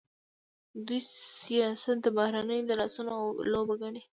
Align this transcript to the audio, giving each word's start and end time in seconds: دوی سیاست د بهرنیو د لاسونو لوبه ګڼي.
دوی 0.85 1.01
سیاست 1.43 1.97
د 2.01 2.07
بهرنیو 2.17 2.67
د 2.69 2.71
لاسونو 2.79 3.13
لوبه 3.51 3.75
ګڼي. 3.81 4.01